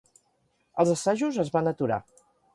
[0.83, 2.03] Els assajos es van aturar.